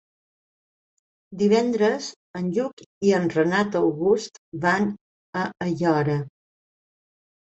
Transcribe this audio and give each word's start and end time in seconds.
Divendres 1.41 2.07
en 2.41 2.47
Lluc 2.57 2.83
i 3.09 3.13
en 3.19 3.29
Renat 3.35 3.79
August 3.83 4.41
van 4.65 4.89
a 5.43 5.45
Aiora. 5.67 6.17